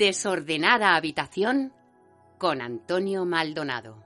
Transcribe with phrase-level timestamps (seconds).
[0.00, 1.74] Desordenada habitación
[2.38, 4.02] con Antonio Maldonado.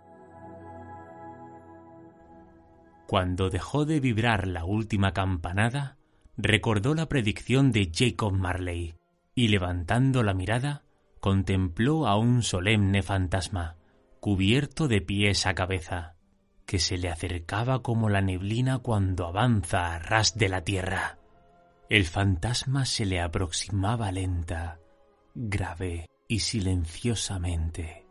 [3.06, 5.96] Cuando dejó de vibrar la última campanada,
[6.36, 8.96] recordó la predicción de Jacob Marley
[9.36, 10.82] y levantando la mirada,
[11.20, 13.76] contempló a un solemne fantasma,
[14.18, 16.16] cubierto de pies a cabeza,
[16.66, 21.18] que se le acercaba como la neblina cuando avanza a ras de la tierra.
[21.88, 24.80] El fantasma se le aproximaba lenta,
[25.34, 28.06] grave y silenciosamente.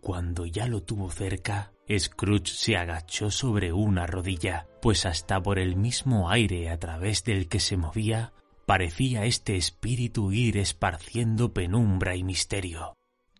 [0.00, 5.76] Cuando ya lo tuvo cerca, Scrooge se agachó sobre una rodilla, pues hasta por el
[5.76, 8.32] mismo aire a través del que se movía,
[8.66, 12.94] parecía este espíritu ir esparciendo penumbra y misterio.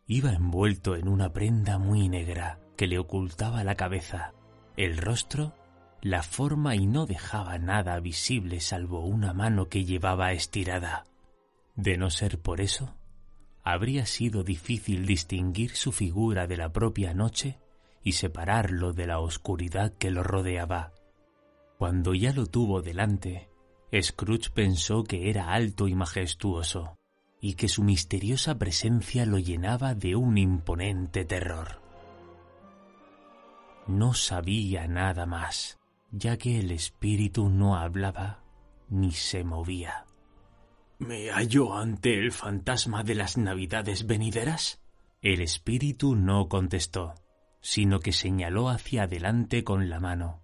[0.06, 4.32] Iba envuelto en una prenda muy negra que le ocultaba la cabeza,
[4.76, 5.54] el rostro,
[6.00, 11.04] la forma y no dejaba nada visible salvo una mano que llevaba estirada.
[11.78, 12.96] De no ser por eso,
[13.62, 17.60] habría sido difícil distinguir su figura de la propia noche
[18.02, 20.92] y separarlo de la oscuridad que lo rodeaba.
[21.78, 23.48] Cuando ya lo tuvo delante,
[23.96, 26.96] Scrooge pensó que era alto y majestuoso,
[27.40, 31.80] y que su misteriosa presencia lo llenaba de un imponente terror.
[33.86, 35.78] No sabía nada más,
[36.10, 38.42] ya que el espíritu no hablaba
[38.88, 40.07] ni se movía.
[40.98, 44.80] ¿Me hallo ante el fantasma de las navidades venideras?
[45.22, 47.14] El espíritu no contestó,
[47.60, 50.42] sino que señaló hacia adelante con la mano.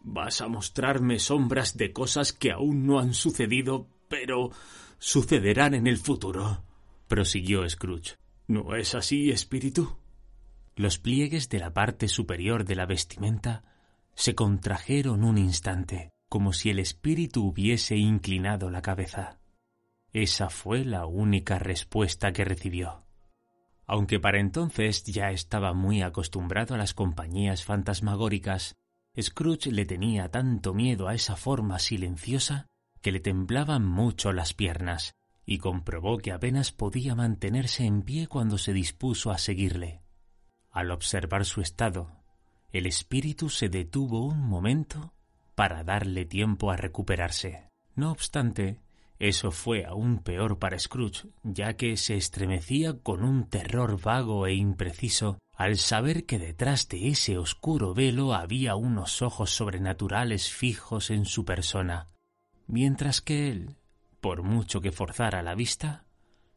[0.00, 4.50] Vas a mostrarme sombras de cosas que aún no han sucedido, pero
[4.98, 6.64] sucederán en el futuro,
[7.08, 8.16] prosiguió Scrooge.
[8.46, 9.96] ¿No es así, espíritu?
[10.76, 13.64] Los pliegues de la parte superior de la vestimenta
[14.14, 19.38] se contrajeron un instante, como si el espíritu hubiese inclinado la cabeza.
[20.12, 23.04] Esa fue la única respuesta que recibió.
[23.86, 28.76] Aunque para entonces ya estaba muy acostumbrado a las compañías fantasmagóricas,
[29.20, 32.66] Scrooge le tenía tanto miedo a esa forma silenciosa
[33.00, 35.14] que le temblaban mucho las piernas,
[35.44, 40.02] y comprobó que apenas podía mantenerse en pie cuando se dispuso a seguirle.
[40.70, 42.12] Al observar su estado,
[42.70, 45.14] el espíritu se detuvo un momento
[45.54, 47.68] para darle tiempo a recuperarse.
[47.94, 48.80] No obstante,
[49.18, 54.54] eso fue aún peor para Scrooge, ya que se estremecía con un terror vago e
[54.54, 61.24] impreciso al saber que detrás de ese oscuro velo había unos ojos sobrenaturales fijos en
[61.24, 62.10] su persona,
[62.68, 63.76] mientras que él,
[64.20, 66.04] por mucho que forzara la vista,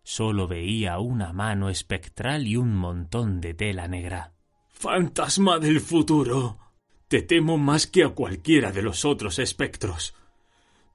[0.03, 4.33] solo veía una mano espectral y un montón de tela negra.
[4.69, 6.59] Fantasma del futuro.
[7.07, 10.13] Te temo más que a cualquiera de los otros espectros.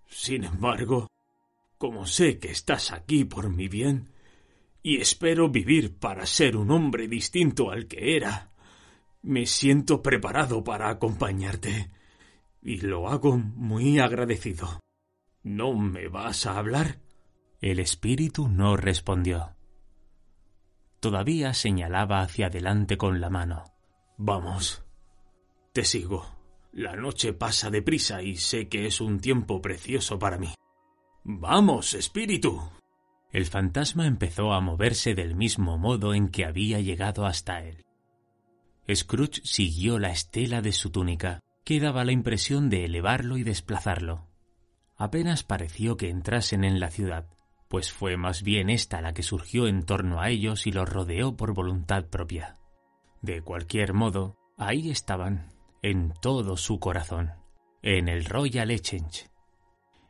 [0.09, 1.09] Sin embargo,
[1.78, 4.12] como sé que estás aquí por mi bien,
[4.82, 8.53] y espero vivir para ser un hombre distinto al que era,
[9.22, 11.91] me siento preparado para acompañarte,
[12.62, 14.81] y lo hago muy agradecido.
[15.42, 17.00] ¿No me vas a hablar?
[17.60, 19.56] El espíritu no respondió.
[21.00, 23.65] Todavía señalaba hacia adelante con la mano.
[24.16, 24.84] Vamos.
[25.72, 26.26] Te sigo.
[26.72, 30.53] La noche pasa deprisa y sé que es un tiempo precioso para mí.
[31.28, 32.62] Vamos, espíritu.
[33.32, 37.84] El fantasma empezó a moverse del mismo modo en que había llegado hasta él.
[38.94, 44.28] Scrooge siguió la estela de su túnica, que daba la impresión de elevarlo y desplazarlo.
[44.97, 47.26] Apenas pareció que entrasen en la ciudad,
[47.66, 51.36] pues fue más bien esta la que surgió en torno a ellos y los rodeó
[51.36, 52.54] por voluntad propia.
[53.20, 55.50] De cualquier modo, ahí estaban,
[55.82, 57.32] en todo su corazón,
[57.82, 59.26] en el Royal Exchange,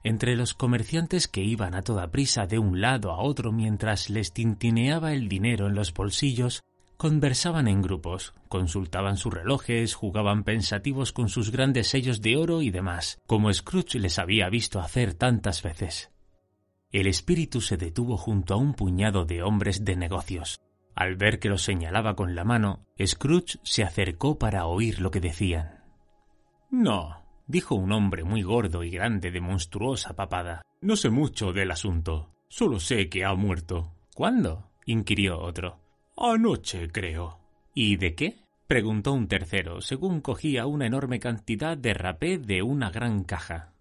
[0.06, 4.33] entre los comerciantes que iban a toda prisa de un lado a otro mientras les
[4.33, 6.62] tintineaba el dinero en los bolsillos,
[6.97, 12.71] conversaban en grupos, consultaban sus relojes, jugaban pensativos con sus grandes sellos de oro y
[12.71, 16.12] demás, como Scrooge les había visto hacer tantas veces.
[16.93, 20.61] El espíritu se detuvo junto a un puñado de hombres de negocios.
[20.94, 25.20] Al ver que los señalaba con la mano, Scrooge se acercó para oír lo que
[25.20, 25.82] decían.
[26.70, 30.62] No, dijo un hombre muy gordo y grande de monstruosa papada.
[30.81, 32.32] No sé mucho del asunto.
[32.48, 33.93] Solo sé que ha muerto.
[34.14, 34.70] ¿Cuándo?
[34.84, 35.81] inquirió otro.
[36.16, 37.40] Anoche, creo.
[37.75, 38.37] ¿Y de qué?
[38.66, 43.75] preguntó un tercero, según cogía una enorme cantidad de rapé de una gran caja.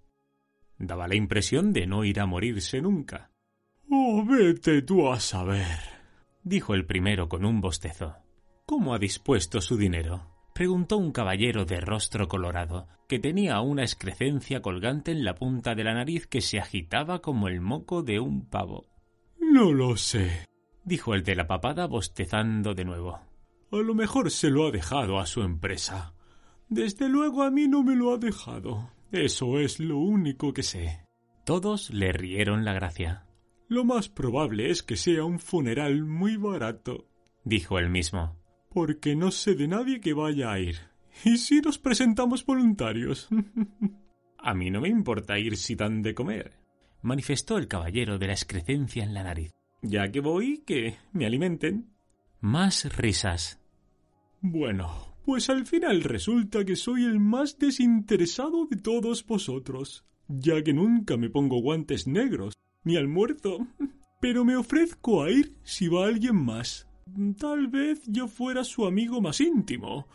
[0.77, 3.31] Daba la impresión de no ir a morirse nunca.
[3.89, 5.79] Oh, vete tú a saber,
[6.43, 8.15] dijo el primero con un bostezo.
[8.65, 10.34] ¿Cómo ha dispuesto su dinero?
[10.55, 15.83] Preguntó un caballero de rostro colorado, que tenía una excrescencia colgante en la punta de
[15.83, 18.87] la nariz que se agitaba como el moco de un pavo.
[19.37, 20.45] No lo sé,
[20.85, 23.19] dijo el de la papada bostezando de nuevo.
[23.69, 26.13] A lo mejor se lo ha dejado a su empresa.
[26.69, 28.91] Desde luego a mí no me lo ha dejado.
[29.11, 31.01] Eso es lo único que sé.
[31.43, 33.25] Todos le rieron la gracia.
[33.67, 37.09] Lo más probable es que sea un funeral muy barato,
[37.43, 38.37] dijo él mismo,
[38.75, 40.75] porque no sé de nadie que vaya a ir.
[41.23, 43.29] ¿Y si nos presentamos voluntarios?
[44.37, 46.51] a mí no me importa ir si dan de comer,
[47.01, 49.53] manifestó el caballero de la excrescencia en la nariz.
[49.81, 51.89] Ya que voy, que me alimenten.
[52.41, 53.61] Más risas.
[54.41, 60.73] Bueno, pues al final resulta que soy el más desinteresado de todos vosotros, ya que
[60.73, 63.67] nunca me pongo guantes negros, ni almuerzo.
[64.19, 66.89] Pero me ofrezco a ir si va alguien más.
[67.37, 70.07] Tal vez yo fuera su amigo más íntimo,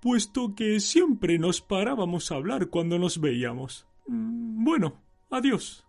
[0.00, 3.86] puesto que siempre nos parábamos a hablar cuando nos veíamos.
[4.06, 5.84] Mm, bueno, adiós.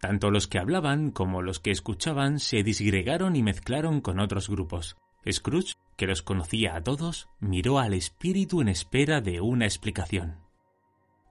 [0.00, 4.96] Tanto los que hablaban como los que escuchaban se disgregaron y mezclaron con otros grupos.
[5.30, 10.38] Scrooge, que los conocía a todos, miró al espíritu en espera de una explicación.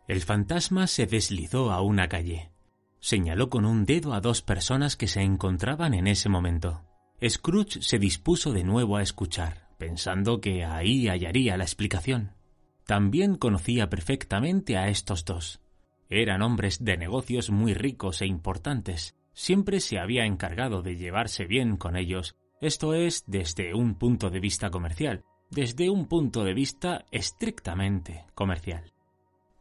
[0.08, 2.52] El fantasma se deslizó a una calle.
[3.00, 6.89] Señaló con un dedo a dos personas que se encontraban en ese momento.
[7.28, 12.34] Scrooge se dispuso de nuevo a escuchar, pensando que ahí hallaría la explicación.
[12.86, 15.60] También conocía perfectamente a estos dos.
[16.10, 19.16] Eran hombres de negocios muy ricos e importantes.
[19.34, 24.40] Siempre se había encargado de llevarse bien con ellos, esto es desde un punto de
[24.40, 28.92] vista comercial, desde un punto de vista estrictamente comercial.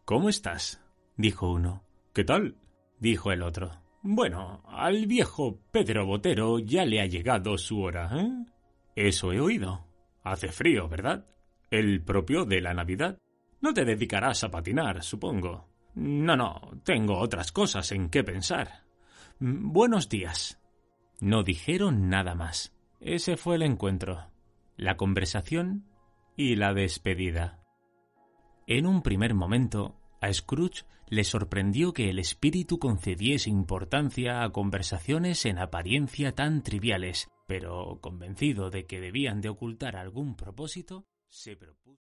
[0.05, 0.81] ¿Cómo estás?
[1.17, 1.83] dijo uno.
[2.13, 2.57] ¿Qué tal?
[2.99, 3.88] dijo el otro.
[4.03, 8.31] Bueno, al viejo Pedro Botero ya le ha llegado su hora, ¿eh?
[8.95, 9.87] Eso he oído.
[10.23, 11.27] Hace frío, ¿verdad?
[11.71, 13.19] El propio de la Navidad.
[13.61, 15.69] No te dedicarás a patinar, supongo.
[15.95, 18.85] No, no, tengo otras cosas en qué pensar.
[19.41, 20.61] Mm, buenos días.
[21.21, 22.75] No dijeron nada más.
[23.01, 24.31] Ese fue el encuentro,
[24.77, 25.85] la conversación
[26.37, 27.61] y la despedida.
[28.67, 35.47] En un primer momento, a Scrooge le sorprendió que el espíritu concediese importancia a conversaciones
[35.47, 42.03] en apariencia tan triviales, pero convencido de que debían de ocultar algún propósito, se propuso.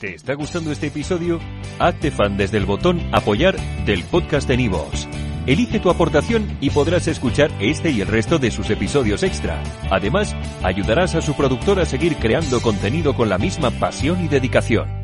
[0.00, 1.40] ¿Te está gustando este episodio?
[1.78, 3.56] Hazte fan desde el botón Apoyar
[3.86, 5.08] del podcast de Nivos.
[5.46, 9.62] Elige tu aportación y podrás escuchar este y el resto de sus episodios extra.
[9.90, 15.03] Además, ayudarás a su productor a seguir creando contenido con la misma pasión y dedicación.